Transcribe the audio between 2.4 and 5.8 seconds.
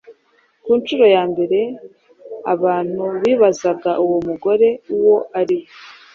abantu bibazaga uwo mugore uwo ariwe